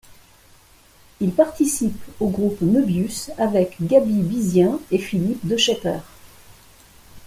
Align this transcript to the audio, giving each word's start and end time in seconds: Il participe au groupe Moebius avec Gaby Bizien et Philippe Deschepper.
Il 1.19 1.31
participe 1.31 2.01
au 2.19 2.27
groupe 2.29 2.59
Moebius 2.61 3.29
avec 3.37 3.75
Gaby 3.85 4.23
Bizien 4.23 4.79
et 4.89 4.97
Philippe 4.97 5.45
Deschepper. 5.45 5.99